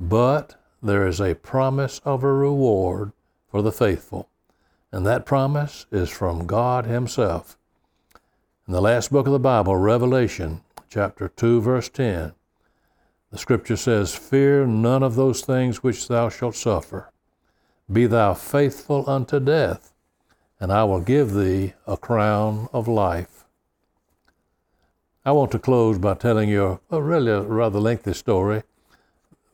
but 0.00 0.57
there 0.82 1.06
is 1.06 1.20
a 1.20 1.34
promise 1.34 2.00
of 2.04 2.22
a 2.22 2.32
reward 2.32 3.12
for 3.48 3.62
the 3.62 3.72
faithful. 3.72 4.28
And 4.92 5.06
that 5.06 5.26
promise 5.26 5.86
is 5.90 6.08
from 6.08 6.46
God 6.46 6.86
Himself. 6.86 7.58
In 8.66 8.72
the 8.72 8.80
last 8.80 9.10
book 9.10 9.26
of 9.26 9.32
the 9.32 9.38
Bible, 9.38 9.76
Revelation, 9.76 10.62
chapter 10.88 11.28
2, 11.28 11.60
verse 11.60 11.88
10, 11.88 12.32
the 13.30 13.38
scripture 13.38 13.76
says, 13.76 14.14
Fear 14.14 14.66
none 14.66 15.02
of 15.02 15.14
those 15.14 15.42
things 15.42 15.82
which 15.82 16.08
thou 16.08 16.28
shalt 16.28 16.54
suffer. 16.54 17.10
Be 17.90 18.06
thou 18.06 18.34
faithful 18.34 19.08
unto 19.08 19.40
death, 19.40 19.92
and 20.60 20.72
I 20.72 20.84
will 20.84 21.00
give 21.00 21.34
thee 21.34 21.74
a 21.86 21.96
crown 21.96 22.68
of 22.72 22.88
life. 22.88 23.44
I 25.24 25.32
want 25.32 25.50
to 25.52 25.58
close 25.58 25.98
by 25.98 26.14
telling 26.14 26.48
you 26.48 26.80
a 26.90 27.02
really 27.02 27.32
rather 27.46 27.80
lengthy 27.80 28.14
story 28.14 28.62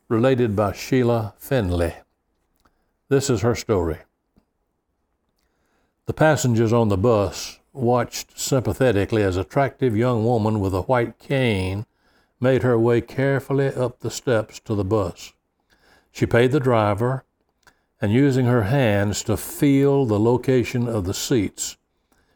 related 0.07 0.55
by 0.55 0.71
Sheila 0.71 1.33
Finley. 1.37 1.95
This 3.09 3.29
is 3.29 3.41
her 3.41 3.55
story. 3.55 3.99
The 6.05 6.13
passengers 6.13 6.71
on 6.71 6.89
the 6.89 6.97
bus 6.97 7.59
watched 7.73 8.39
sympathetically 8.39 9.23
as 9.23 9.37
a 9.37 9.41
attractive 9.41 9.97
young 9.97 10.23
woman 10.23 10.59
with 10.59 10.73
a 10.73 10.83
white 10.83 11.17
cane 11.17 11.85
made 12.39 12.63
her 12.63 12.77
way 12.77 13.01
carefully 13.01 13.67
up 13.67 13.99
the 13.99 14.11
steps 14.11 14.59
to 14.59 14.75
the 14.75 14.85
bus. 14.85 15.33
She 16.11 16.25
paid 16.25 16.51
the 16.51 16.59
driver, 16.59 17.23
and 17.99 18.11
using 18.11 18.45
her 18.45 18.63
hands 18.63 19.23
to 19.23 19.37
feel 19.37 20.05
the 20.05 20.19
location 20.19 20.87
of 20.87 21.05
the 21.05 21.13
seats, 21.13 21.77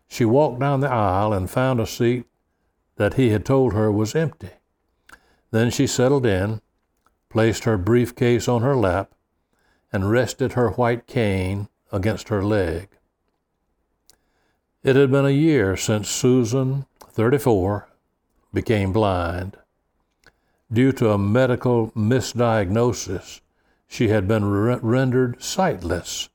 she 0.07 0.25
walked 0.25 0.59
down 0.59 0.79
the 0.79 0.89
aisle 0.89 1.31
and 1.31 1.49
found 1.49 1.79
a 1.79 1.85
seat 1.85 2.25
that 2.95 3.13
he 3.13 3.29
had 3.29 3.45
told 3.45 3.73
her 3.73 3.91
was 3.91 4.15
empty. 4.15 4.49
Then 5.51 5.69
she 5.69 5.85
settled 5.85 6.25
in, 6.25 6.61
placed 7.29 7.63
her 7.63 7.77
briefcase 7.77 8.47
on 8.47 8.61
her 8.61 8.75
lap, 8.75 9.11
and 9.91 10.11
rested 10.11 10.53
her 10.53 10.71
white 10.71 11.07
cane 11.07 11.67
against 11.91 12.29
her 12.29 12.43
leg. 12.43 12.89
It 14.83 14.95
had 14.95 15.11
been 15.11 15.25
a 15.25 15.31
year 15.31 15.75
since 15.75 16.09
Susan, 16.09 16.85
34, 17.11 17.89
became 18.53 18.93
blind. 18.93 19.57
Due 20.71 20.91
to 20.93 21.11
a 21.11 21.17
medical 21.17 21.91
misdiagnosis, 21.95 23.41
she 23.87 24.09
had 24.09 24.27
been 24.27 24.45
re- 24.45 24.79
rendered 24.81 25.41
sightless, 25.41 26.29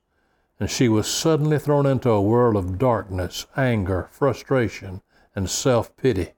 and 0.59 0.69
she 0.69 0.89
was 0.89 1.07
suddenly 1.07 1.57
thrown 1.57 1.85
into 1.85 2.09
a 2.09 2.21
world 2.21 2.55
of 2.55 2.77
darkness, 2.77 3.45
anger, 3.55 4.09
frustration, 4.11 5.01
and 5.35 5.49
self 5.49 5.95
pity. 5.97 6.33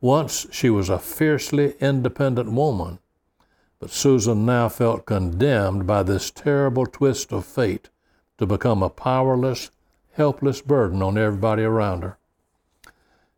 Once 0.00 0.46
she 0.50 0.70
was 0.70 0.88
a 0.88 0.98
fiercely 0.98 1.74
independent 1.80 2.50
woman, 2.50 2.98
but 3.82 3.90
Susan 3.90 4.46
now 4.46 4.68
felt 4.68 5.06
condemned 5.06 5.88
by 5.88 6.04
this 6.04 6.30
terrible 6.30 6.86
twist 6.86 7.32
of 7.32 7.44
fate 7.44 7.90
to 8.38 8.46
become 8.46 8.80
a 8.80 8.88
powerless, 8.88 9.72
helpless 10.12 10.60
burden 10.60 11.02
on 11.02 11.18
everybody 11.18 11.64
around 11.64 12.04
her. 12.04 12.16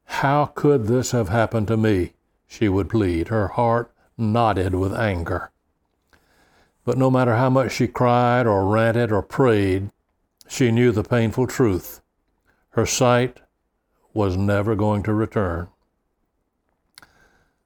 How 0.05 0.45
could 0.45 0.87
this 0.87 1.13
have 1.13 1.31
happened 1.31 1.69
to 1.69 1.79
me? 1.79 2.13
she 2.47 2.69
would 2.69 2.91
plead, 2.91 3.29
her 3.29 3.49
heart 3.49 3.91
knotted 4.19 4.75
with 4.75 4.95
anger. 4.95 5.51
But 6.85 6.99
no 6.99 7.11
matter 7.11 7.37
how 7.37 7.49
much 7.49 7.73
she 7.73 7.89
cried 7.89 8.47
or 8.47 8.69
ranted 8.69 9.11
or 9.11 9.23
prayed, 9.23 9.91
she 10.47 10.71
knew 10.71 10.93
the 10.93 11.03
painful 11.03 11.47
truth. 11.47 12.03
Her 12.73 12.85
sight 12.85 13.39
was 14.13 14.37
never 14.37 14.75
going 14.77 15.05
to 15.05 15.15
return. 15.15 15.69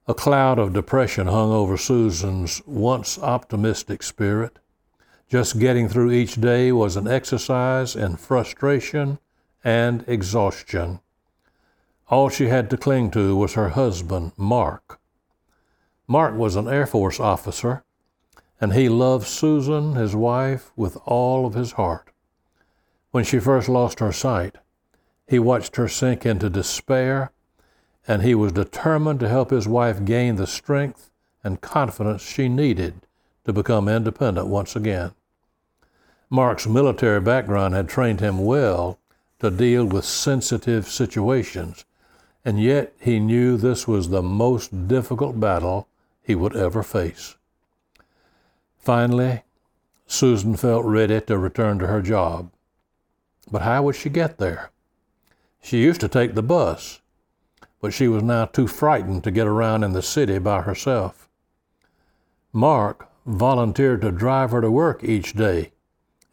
A 0.09 0.15
cloud 0.15 0.57
of 0.57 0.73
depression 0.73 1.27
hung 1.27 1.51
over 1.51 1.77
Susan's 1.77 2.63
once 2.65 3.19
optimistic 3.19 4.01
spirit. 4.01 4.57
Just 5.29 5.59
getting 5.59 5.87
through 5.87 6.09
each 6.11 6.41
day 6.41 6.71
was 6.71 6.95
an 6.95 7.07
exercise 7.07 7.95
in 7.95 8.15
frustration 8.15 9.19
and 9.63 10.03
exhaustion. 10.07 11.01
All 12.07 12.27
she 12.29 12.47
had 12.47 12.71
to 12.71 12.77
cling 12.77 13.11
to 13.11 13.35
was 13.35 13.53
her 13.53 13.69
husband, 13.69 14.31
Mark. 14.35 14.99
Mark 16.07 16.35
was 16.35 16.55
an 16.55 16.67
Air 16.67 16.87
Force 16.87 17.19
officer, 17.19 17.83
and 18.59 18.73
he 18.73 18.89
loved 18.89 19.27
Susan, 19.27 19.93
his 19.93 20.15
wife, 20.15 20.71
with 20.75 20.97
all 21.05 21.45
of 21.45 21.53
his 21.53 21.73
heart. 21.73 22.09
When 23.11 23.23
she 23.23 23.37
first 23.37 23.69
lost 23.69 23.99
her 23.99 24.11
sight, 24.11 24.55
He 25.27 25.37
watched 25.37 25.75
her 25.75 25.87
sink 25.87 26.25
into 26.25 26.49
despair, 26.49 27.31
and 28.09 28.23
he 28.23 28.33
was 28.33 28.51
determined 28.51 29.19
to 29.19 29.29
help 29.29 29.51
his 29.51 29.67
wife 29.67 30.03
gain 30.03 30.35
the 30.35 30.47
strength 30.47 31.11
and 31.43 31.61
confidence 31.61 32.23
she 32.23 32.49
needed 32.49 32.95
to 33.45 33.53
become 33.53 33.87
independent 33.87 34.47
once 34.47 34.75
again. 34.75 35.11
Mark's 36.27 36.65
military 36.65 37.21
background 37.21 37.75
had 37.75 37.87
trained 37.87 38.19
him 38.19 38.39
well 38.39 38.97
to 39.37 39.51
deal 39.51 39.85
with 39.85 40.03
sensitive 40.03 40.87
situations, 40.87 41.85
and 42.43 42.59
yet 42.59 42.93
he 42.99 43.19
knew 43.19 43.55
this 43.55 43.87
was 43.87 44.09
the 44.09 44.23
most 44.23 44.87
difficult 44.87 45.39
battle 45.39 45.87
he 46.23 46.33
would 46.33 46.55
ever 46.55 46.81
face. 46.81 47.35
Finally, 48.79 49.43
Susan 50.07 50.55
felt 50.57 50.83
ready 50.83 51.21
to 51.21 51.37
return 51.37 51.77
to 51.77 51.85
her 51.85 52.01
job. 52.01 52.49
But 53.51 53.61
how 53.61 53.83
would 53.83 53.95
she 53.95 54.09
get 54.09 54.39
there? 54.39 54.71
She 55.61 55.83
used 55.83 56.01
to 56.01 56.07
take 56.07 56.33
the 56.33 56.41
bus, 56.41 57.01
but 57.81 57.93
she 57.93 58.07
was 58.07 58.23
now 58.23 58.45
too 58.45 58.67
frightened 58.67 59.23
to 59.23 59.31
get 59.31 59.47
around 59.47 59.83
in 59.83 59.93
the 59.93 60.01
city 60.01 60.37
by 60.37 60.61
herself. 60.61 61.29
Mark 62.51 63.07
volunteered 63.25 64.01
to 64.01 64.11
drive 64.11 64.51
her 64.51 64.61
to 64.61 64.71
work 64.71 65.03
each 65.03 65.33
day, 65.33 65.71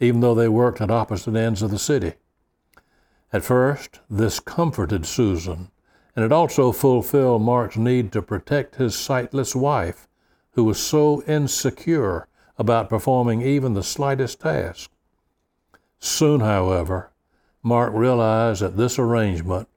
even 0.01 0.21
though 0.21 0.35
they 0.35 0.49
worked 0.49 0.81
at 0.81 0.91
opposite 0.91 1.37
ends 1.37 1.63
of 1.63 1.71
the 1.71 1.79
city. 1.79 2.15
At 3.33 3.45
first, 3.45 4.01
this 4.09 4.41
comforted 4.41 5.05
Susan, 5.05 5.71
and 6.15 6.25
it 6.25 6.33
also 6.33 6.73
fulfilled 6.73 7.43
Mark's 7.43 7.77
need 7.77 8.13
to 8.13 8.23
protect 8.23 8.77
his 8.77 8.95
sightless 8.95 9.55
wife, 9.55 10.09
who 10.53 10.65
was 10.65 10.81
so 10.81 11.23
insecure 11.25 12.29
about 12.59 12.89
performing 12.89 13.43
even 13.43 13.75
the 13.75 13.83
slightest 13.83 14.41
task. 14.41 14.91
Soon, 15.99 16.41
however, 16.41 17.11
Mark 17.63 17.93
realized 17.93 18.63
that 18.63 18.77
this 18.77 18.99
arrangement 18.99 19.69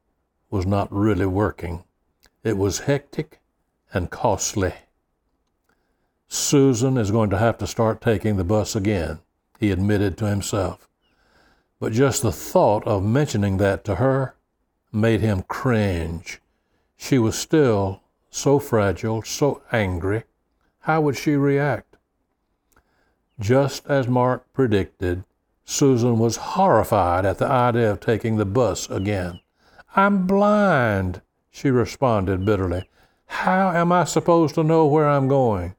was 0.49 0.65
not 0.65 0.91
really 0.91 1.25
working. 1.25 1.83
It 2.43 2.57
was 2.57 2.79
hectic 2.79 3.39
and 3.93 4.09
costly. 4.09 4.73
Susan 6.27 6.97
is 6.97 7.11
going 7.11 7.29
to 7.31 7.37
have 7.37 7.57
to 7.57 7.67
start 7.67 8.01
taking 8.01 8.37
the 8.37 8.43
bus 8.43 8.75
again, 8.75 9.19
he 9.59 9.71
admitted 9.71 10.17
to 10.17 10.27
himself. 10.27 10.87
But 11.79 11.93
just 11.93 12.21
the 12.21 12.31
thought 12.31 12.85
of 12.85 13.03
mentioning 13.03 13.57
that 13.57 13.83
to 13.85 13.95
her 13.95 14.35
made 14.91 15.21
him 15.21 15.43
cringe. 15.47 16.39
She 16.97 17.17
was 17.17 17.37
still 17.37 18.01
so 18.29 18.59
fragile, 18.59 19.23
so 19.23 19.61
angry. 19.71 20.23
How 20.81 21.01
would 21.01 21.17
she 21.17 21.35
react? 21.35 21.95
Just 23.39 23.85
as 23.87 24.07
Mark 24.07 24.51
predicted, 24.53 25.23
Susan 25.63 26.19
was 26.19 26.35
horrified 26.35 27.25
at 27.25 27.37
the 27.37 27.47
idea 27.47 27.91
of 27.91 27.99
taking 27.99 28.37
the 28.37 28.45
bus 28.45 28.89
again. 28.89 29.39
I'm 29.95 30.27
blind, 30.27 31.21
she 31.49 31.71
responded 31.71 32.45
bitterly. 32.45 32.87
How 33.25 33.71
am 33.71 33.91
I 33.91 34.03
supposed 34.03 34.55
to 34.55 34.63
know 34.63 34.85
where 34.85 35.07
I'm 35.07 35.27
going? 35.27 35.75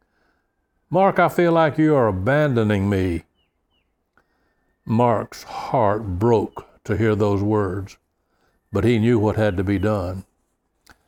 Mark, 0.88 1.18
I 1.18 1.28
feel 1.28 1.52
like 1.52 1.78
you 1.78 1.94
are 1.94 2.08
abandoning 2.08 2.88
me. 2.90 3.22
Mark's 4.84 5.44
heart 5.44 6.18
broke 6.18 6.66
to 6.84 6.96
hear 6.96 7.14
those 7.14 7.42
words, 7.42 7.96
but 8.72 8.82
he 8.82 8.98
knew 8.98 9.18
what 9.18 9.36
had 9.36 9.56
to 9.56 9.64
be 9.64 9.78
done. 9.78 10.24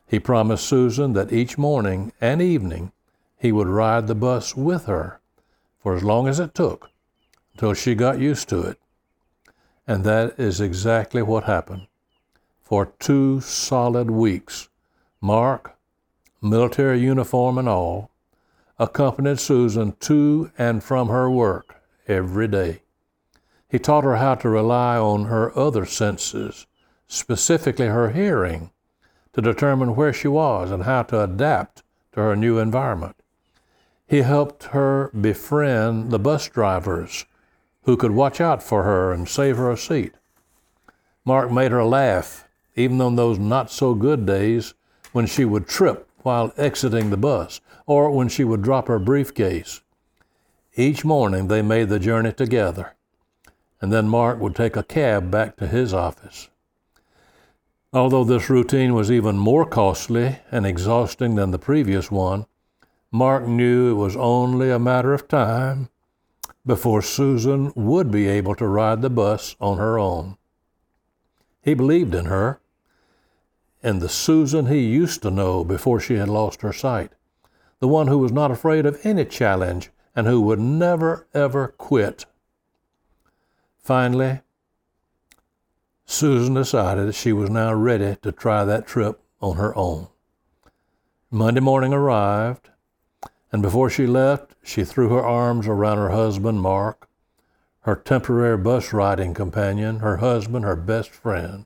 He 0.06 0.20
promised 0.20 0.66
Susan 0.66 1.14
that 1.14 1.32
each 1.32 1.58
morning 1.58 2.12
and 2.20 2.40
evening 2.40 2.92
he 3.38 3.50
would 3.50 3.66
ride 3.66 4.06
the 4.06 4.14
bus 4.14 4.54
with 4.54 4.84
her 4.84 5.20
for 5.80 5.96
as 5.96 6.04
long 6.04 6.28
as 6.28 6.38
it 6.38 6.54
took 6.54 6.90
until 7.54 7.74
she 7.74 7.96
got 7.96 8.20
used 8.20 8.48
to 8.50 8.60
it. 8.62 8.78
And 9.88 10.04
that 10.04 10.38
is 10.38 10.60
exactly 10.60 11.22
what 11.22 11.44
happened. 11.44 11.88
For 12.72 12.86
two 12.86 13.42
solid 13.42 14.10
weeks, 14.10 14.70
Mark, 15.20 15.76
military 16.40 17.00
uniform 17.00 17.58
and 17.58 17.68
all, 17.68 18.10
accompanied 18.78 19.40
Susan 19.40 19.92
to 20.00 20.50
and 20.56 20.82
from 20.82 21.10
her 21.10 21.30
work 21.30 21.82
every 22.08 22.48
day. 22.48 22.80
He 23.68 23.78
taught 23.78 24.04
her 24.04 24.16
how 24.16 24.36
to 24.36 24.48
rely 24.48 24.96
on 24.96 25.26
her 25.26 25.54
other 25.54 25.84
senses, 25.84 26.66
specifically 27.06 27.88
her 27.88 28.12
hearing, 28.12 28.70
to 29.34 29.42
determine 29.42 29.94
where 29.94 30.14
she 30.14 30.28
was 30.28 30.70
and 30.70 30.84
how 30.84 31.02
to 31.02 31.24
adapt 31.24 31.82
to 32.12 32.20
her 32.20 32.34
new 32.34 32.58
environment. 32.58 33.16
He 34.06 34.22
helped 34.22 34.64
her 34.72 35.10
befriend 35.10 36.10
the 36.10 36.18
bus 36.18 36.48
drivers 36.48 37.26
who 37.82 37.98
could 37.98 38.12
watch 38.12 38.40
out 38.40 38.62
for 38.62 38.84
her 38.84 39.12
and 39.12 39.28
save 39.28 39.58
her 39.58 39.70
a 39.70 39.76
seat. 39.76 40.14
Mark 41.26 41.52
made 41.52 41.70
her 41.70 41.84
laugh, 41.84 42.48
even 42.74 43.00
on 43.00 43.16
those 43.16 43.38
not 43.38 43.70
so 43.70 43.94
good 43.94 44.24
days 44.26 44.74
when 45.12 45.26
she 45.26 45.44
would 45.44 45.66
trip 45.66 46.08
while 46.22 46.52
exiting 46.56 47.10
the 47.10 47.16
bus 47.16 47.60
or 47.86 48.10
when 48.10 48.28
she 48.28 48.44
would 48.44 48.62
drop 48.62 48.88
her 48.88 48.98
briefcase. 48.98 49.80
Each 50.74 51.04
morning 51.04 51.48
they 51.48 51.60
made 51.60 51.88
the 51.88 51.98
journey 51.98 52.32
together, 52.32 52.94
and 53.80 53.92
then 53.92 54.08
Mark 54.08 54.40
would 54.40 54.56
take 54.56 54.76
a 54.76 54.82
cab 54.82 55.30
back 55.30 55.56
to 55.56 55.66
his 55.66 55.92
office. 55.92 56.48
Although 57.92 58.24
this 58.24 58.48
routine 58.48 58.94
was 58.94 59.10
even 59.10 59.36
more 59.36 59.66
costly 59.66 60.38
and 60.50 60.64
exhausting 60.64 61.34
than 61.34 61.50
the 61.50 61.58
previous 61.58 62.10
one, 62.10 62.46
Mark 63.10 63.46
knew 63.46 63.90
it 63.90 63.94
was 63.94 64.16
only 64.16 64.70
a 64.70 64.78
matter 64.78 65.12
of 65.12 65.28
time 65.28 65.90
before 66.64 67.02
Susan 67.02 67.70
would 67.74 68.10
be 68.10 68.28
able 68.28 68.54
to 68.54 68.66
ride 68.66 69.02
the 69.02 69.10
bus 69.10 69.56
on 69.60 69.76
her 69.76 69.98
own. 69.98 70.38
He 71.60 71.74
believed 71.74 72.14
in 72.14 72.24
her 72.26 72.61
and 73.82 74.00
the 74.00 74.08
Susan 74.08 74.66
he 74.66 74.80
used 74.80 75.22
to 75.22 75.30
know 75.30 75.64
before 75.64 76.00
she 76.00 76.14
had 76.14 76.28
lost 76.28 76.62
her 76.62 76.72
sight 76.72 77.12
the 77.82 77.88
one 77.88 78.06
who 78.06 78.18
was 78.18 78.30
not 78.30 78.52
afraid 78.52 78.86
of 78.86 79.04
any 79.04 79.24
challenge 79.24 79.90
and 80.14 80.28
who 80.28 80.40
would 80.40 80.60
never, 80.60 81.26
ever 81.34 81.66
quit. 81.66 82.26
Finally, 83.76 84.40
Susan 86.04 86.54
decided 86.54 87.08
that 87.08 87.14
she 87.14 87.32
was 87.32 87.50
now 87.50 87.74
ready 87.74 88.16
to 88.22 88.30
try 88.30 88.64
that 88.64 88.86
trip 88.86 89.20
on 89.40 89.56
her 89.56 89.76
own. 89.76 90.06
Monday 91.28 91.60
morning 91.60 91.92
arrived, 91.92 92.70
and 93.50 93.62
before 93.62 93.90
she 93.90 94.06
left, 94.06 94.54
she 94.62 94.84
threw 94.84 95.08
her 95.08 95.24
arms 95.24 95.66
around 95.66 95.96
her 95.96 96.10
husband, 96.10 96.62
Mark, 96.62 97.08
her 97.80 97.96
temporary 97.96 98.58
bus 98.58 98.92
riding 98.92 99.34
companion, 99.34 99.98
her 99.98 100.18
husband, 100.18 100.64
her 100.64 100.76
best 100.76 101.10
friend. 101.10 101.64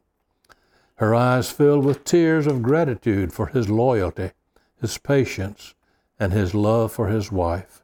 Her 0.97 1.15
eyes 1.15 1.51
filled 1.51 1.85
with 1.85 2.05
tears 2.05 2.47
of 2.47 2.63
gratitude 2.63 3.33
for 3.33 3.49
his 3.49 3.69
loyalty, 3.69 4.33
his 4.81 4.99
patience, 4.99 5.75
and 6.19 6.33
his 6.33 6.55
love 6.55 6.93
for 6.93 7.09
his 7.09 7.31
wife. 7.31 7.83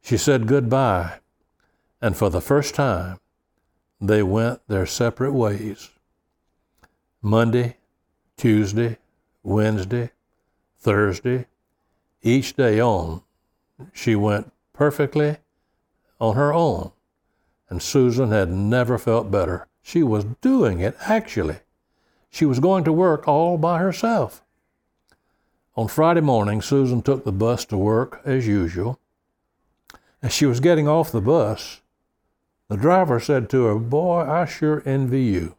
She 0.00 0.16
said 0.16 0.46
goodbye, 0.46 1.18
and 2.00 2.16
for 2.16 2.30
the 2.30 2.40
first 2.40 2.74
time, 2.74 3.18
they 4.00 4.22
went 4.22 4.60
their 4.68 4.86
separate 4.86 5.32
ways. 5.32 5.90
Monday, 7.20 7.78
Tuesday, 8.36 8.98
Wednesday, 9.42 10.10
Thursday, 10.78 11.46
each 12.22 12.54
day 12.54 12.80
on, 12.80 13.22
she 13.92 14.14
went 14.14 14.52
perfectly 14.72 15.38
on 16.20 16.36
her 16.36 16.52
own. 16.52 16.92
And 17.70 17.82
Susan 17.82 18.30
had 18.30 18.50
never 18.50 18.98
felt 18.98 19.30
better. 19.30 19.66
She 19.82 20.02
was 20.02 20.24
doing 20.40 20.80
it, 20.80 20.96
actually. 21.00 21.58
She 22.34 22.46
was 22.46 22.58
going 22.58 22.82
to 22.82 22.92
work 22.92 23.28
all 23.28 23.56
by 23.56 23.78
herself. 23.78 24.42
On 25.76 25.86
Friday 25.86 26.20
morning, 26.20 26.60
Susan 26.60 27.00
took 27.00 27.24
the 27.24 27.30
bus 27.30 27.64
to 27.66 27.76
work 27.76 28.22
as 28.24 28.44
usual. 28.44 28.98
As 30.20 30.32
she 30.32 30.44
was 30.44 30.58
getting 30.58 30.88
off 30.88 31.12
the 31.12 31.20
bus, 31.20 31.80
the 32.68 32.76
driver 32.76 33.20
said 33.20 33.48
to 33.50 33.66
her, 33.66 33.76
Boy, 33.76 34.22
I 34.22 34.46
sure 34.46 34.82
envy 34.84 35.22
you. 35.22 35.54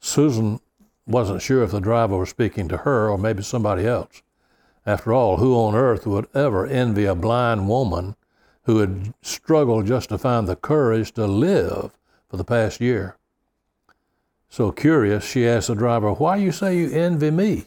Susan 0.00 0.60
wasn't 1.06 1.42
sure 1.42 1.62
if 1.62 1.72
the 1.72 1.78
driver 1.78 2.16
was 2.16 2.30
speaking 2.30 2.66
to 2.68 2.78
her 2.78 3.10
or 3.10 3.18
maybe 3.18 3.42
somebody 3.42 3.86
else. 3.86 4.22
After 4.86 5.12
all, 5.12 5.36
who 5.36 5.54
on 5.56 5.74
earth 5.74 6.06
would 6.06 6.26
ever 6.34 6.66
envy 6.66 7.04
a 7.04 7.14
blind 7.14 7.68
woman 7.68 8.16
who 8.62 8.78
had 8.78 9.12
struggled 9.20 9.86
just 9.86 10.08
to 10.08 10.16
find 10.16 10.48
the 10.48 10.56
courage 10.56 11.12
to 11.12 11.26
live 11.26 11.98
for 12.30 12.38
the 12.38 12.44
past 12.44 12.80
year? 12.80 13.18
So 14.54 14.70
curious, 14.70 15.24
she 15.24 15.48
asked 15.48 15.66
the 15.66 15.74
driver, 15.74 16.12
Why 16.12 16.36
you 16.36 16.52
say 16.52 16.78
you 16.78 16.88
envy 16.88 17.32
me? 17.32 17.64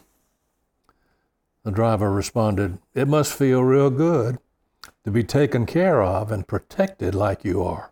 The 1.64 1.72
driver 1.72 2.10
responded, 2.10 2.78
It 2.94 3.10
must 3.10 3.34
feel 3.34 3.62
real 3.62 3.90
good 3.90 4.38
to 5.04 5.12
be 5.12 5.22
taken 5.22 5.66
care 5.66 6.02
of 6.02 6.32
and 6.32 6.48
protected 6.48 7.14
like 7.14 7.44
you 7.44 7.62
are. 7.62 7.92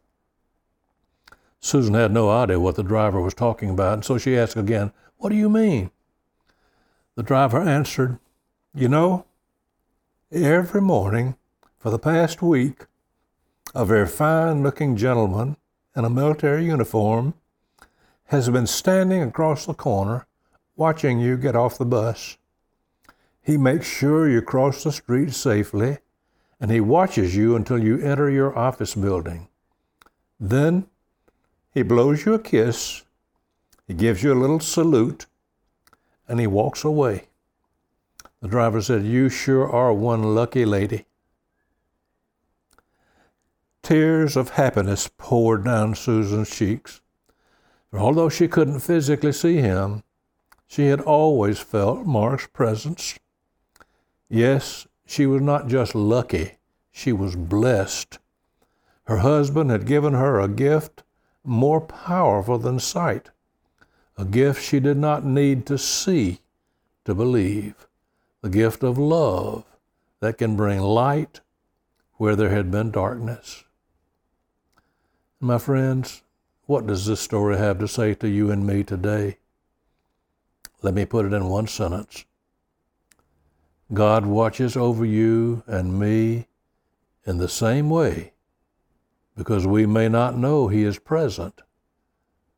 Susan 1.60 1.94
had 1.94 2.14
no 2.14 2.30
idea 2.30 2.58
what 2.58 2.78
the 2.78 2.84
driver 2.84 3.20
was 3.20 3.34
talking 3.34 3.70
about, 3.70 3.96
and 3.96 4.06
so 4.06 4.18
she 4.18 4.38
asked 4.38 4.56
again, 4.56 4.94
What 5.18 5.32
do 5.32 5.36
you 5.36 5.50
mean? 5.50 5.92
The 7.16 7.24
driver 7.24 7.60
answered, 7.60 8.18
You 8.74 8.88
know, 8.88 9.26
every 10.32 10.80
morning 10.80 11.36
for 11.78 11.90
the 11.90 12.00
past 12.00 12.42
week, 12.42 12.86
a 13.74 13.84
very 13.84 14.08
fine 14.08 14.64
looking 14.64 14.96
gentleman 14.96 15.58
in 15.98 16.06
a 16.06 16.10
military 16.10 16.64
uniform 16.64 17.34
has 18.26 18.50
been 18.50 18.68
standing 18.68 19.22
across 19.22 19.66
the 19.66 19.74
corner 19.74 20.26
watching 20.76 21.20
you 21.20 21.38
get 21.38 21.56
off 21.56 21.78
the 21.78 21.86
bus. 21.86 22.38
He 23.42 23.58
makes 23.58 23.88
sure 23.88 24.30
you 24.30 24.42
cross 24.42 24.84
the 24.84 24.92
street 24.92 25.32
safely, 25.32 26.00
and 26.60 26.72
he 26.72 26.80
watches 26.80 27.36
you 27.36 27.56
until 27.56 27.82
you 27.82 28.00
enter 28.00 28.30
your 28.30 28.58
office 28.58 28.96
building. 28.96 29.48
Then 30.40 30.88
he 31.74 31.84
blows 31.84 32.26
you 32.26 32.34
a 32.34 32.40
kiss, 32.40 33.04
he 33.88 33.94
gives 33.94 34.24
you 34.24 34.34
a 34.34 34.42
little 34.42 34.60
salute, 34.60 35.28
and 36.28 36.40
he 36.40 36.48
walks 36.48 36.84
away. 36.84 37.28
The 38.42 38.48
driver 38.48 38.82
said, 38.82 39.06
You 39.06 39.30
sure 39.30 39.70
are 39.70 39.94
one 39.94 40.36
lucky 40.36 40.66
lady. 40.66 41.06
Tears 43.84 44.36
of 44.36 44.52
happiness 44.52 45.10
poured 45.18 45.64
down 45.64 45.94
Susan's 45.94 46.50
cheeks. 46.50 47.02
Although 47.98 48.30
she 48.30 48.48
couldn't 48.48 48.80
physically 48.80 49.32
see 49.32 49.58
him, 49.58 50.04
she 50.68 50.88
had 50.88 51.02
always 51.02 51.60
felt 51.60 52.06
Mark's 52.06 52.48
presence. 52.48 53.18
Yes, 54.30 54.88
she 55.06 55.26
was 55.26 55.42
not 55.42 55.68
just 55.68 55.96
lucky, 55.96 56.58
she 56.92 57.14
was 57.14 57.36
blessed. 57.36 58.20
Her 59.06 59.18
husband 59.18 59.70
had 59.70 59.86
given 59.86 60.14
her 60.14 60.40
a 60.40 60.48
gift 60.48 61.04
more 61.44 61.80
powerful 61.80 62.58
than 62.58 62.80
sight, 62.80 63.30
a 64.18 64.26
gift 64.26 64.64
she 64.64 64.80
did 64.80 64.98
not 64.98 65.24
need 65.24 65.66
to 65.68 65.78
see 65.78 66.40
to 67.06 67.14
believe, 67.14 67.88
the 68.42 68.50
gift 68.50 68.84
of 68.84 68.98
love 68.98 69.64
that 70.20 70.40
can 70.40 70.56
bring 70.56 70.80
light 70.80 71.42
where 72.14 72.36
there 72.36 72.50
had 72.50 72.72
been 72.72 72.90
darkness. 72.90 73.64
My 75.40 75.60
friends, 75.60 76.24
what 76.66 76.88
does 76.88 77.06
this 77.06 77.20
story 77.20 77.58
have 77.58 77.80
to 77.80 77.88
say 77.88 78.14
to 78.16 78.28
you 78.28 78.52
and 78.52 78.66
me 78.66 78.84
today? 78.84 79.38
Let 80.82 80.94
me 80.94 81.06
put 81.06 81.26
it 81.26 81.34
in 81.34 81.48
one 81.48 81.68
sentence. 81.68 82.26
God 83.94 84.26
watches 84.26 84.76
over 84.76 85.06
you 85.06 85.64
and 85.68 86.00
me 86.00 86.48
in 87.26 87.38
the 87.38 87.50
same 87.50 87.90
way 87.90 88.34
because 89.36 89.68
we 89.68 89.86
may 89.86 90.10
not 90.10 90.38
know 90.38 90.68
He 90.68 90.84
is 90.84 90.98
present. 90.98 91.62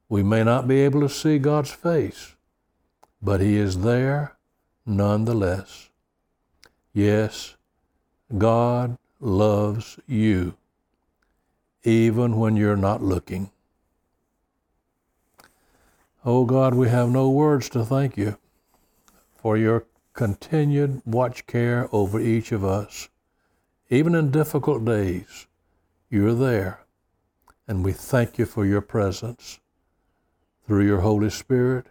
We 0.09 0.23
may 0.23 0.43
not 0.43 0.67
be 0.67 0.79
able 0.81 1.01
to 1.01 1.09
see 1.09 1.37
God's 1.37 1.71
face, 1.71 2.35
but 3.21 3.41
He 3.41 3.57
is 3.57 3.79
there 3.79 4.37
nonetheless. 4.85 5.89
Yes, 6.93 7.55
God 8.37 8.97
loves 9.19 9.99
you, 10.07 10.55
even 11.83 12.37
when 12.37 12.55
you're 12.55 12.77
not 12.77 13.03
looking. 13.03 13.51
Oh 16.29 16.43
God, 16.43 16.73
we 16.73 16.89
have 16.89 17.07
no 17.07 17.29
words 17.29 17.69
to 17.69 17.85
thank 17.85 18.17
you 18.17 18.37
for 19.37 19.55
your 19.55 19.85
continued 20.11 21.01
watch 21.05 21.47
care 21.47 21.87
over 21.93 22.19
each 22.19 22.51
of 22.51 22.65
us. 22.65 23.07
Even 23.89 24.13
in 24.13 24.29
difficult 24.29 24.83
days, 24.83 25.47
you're 26.09 26.33
there. 26.33 26.81
And 27.65 27.81
we 27.81 27.93
thank 27.93 28.37
you 28.37 28.45
for 28.45 28.65
your 28.65 28.81
presence 28.81 29.61
through 30.65 30.85
your 30.85 30.99
Holy 30.99 31.29
Spirit, 31.29 31.85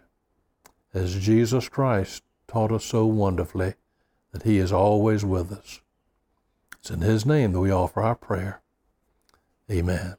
as 0.93 1.17
Jesus 1.17 1.67
Christ 1.67 2.21
taught 2.47 2.71
us 2.71 2.85
so 2.85 3.07
wonderfully 3.07 3.73
that 4.33 4.43
He 4.43 4.59
is 4.59 4.71
always 4.71 5.25
with 5.25 5.51
us. 5.51 5.81
It's 6.77 6.91
in 6.91 7.01
His 7.01 7.25
name 7.25 7.53
that 7.53 7.59
we 7.59 7.71
offer 7.71 8.03
our 8.03 8.13
prayer. 8.13 8.61
Amen. 9.71 10.15